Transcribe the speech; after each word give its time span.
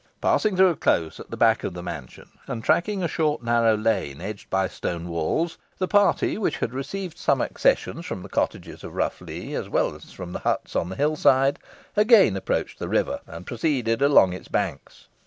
Passing 0.19 0.57
through 0.57 0.69
a 0.69 0.75
close 0.75 1.19
at 1.19 1.29
the 1.29 1.37
back 1.37 1.63
of 1.63 1.75
the 1.75 1.83
mansion, 1.83 2.27
and 2.47 2.63
tracking 2.63 3.03
a 3.03 3.07
short 3.07 3.43
narrow 3.43 3.77
lane, 3.77 4.19
edged 4.19 4.49
by 4.49 4.67
stone 4.67 5.09
walls, 5.09 5.59
the 5.77 5.87
party, 5.87 6.39
which 6.39 6.57
had 6.57 6.73
received 6.73 7.19
some 7.19 7.39
accessions 7.39 8.07
from 8.07 8.23
the 8.23 8.27
cottages 8.27 8.83
of 8.83 8.95
Rough 8.95 9.21
Lee, 9.21 9.53
as 9.53 9.69
well 9.69 9.93
as 9.93 10.11
from 10.11 10.33
the 10.33 10.39
huts 10.39 10.75
on 10.75 10.89
the 10.89 10.95
hill 10.95 11.15
side, 11.15 11.59
again 11.95 12.35
approached 12.35 12.79
the 12.79 12.89
river, 12.89 13.19
and 13.27 13.45
proceeded 13.45 14.01
along 14.01 14.33
its 14.33 14.47
banks. 14.47 15.07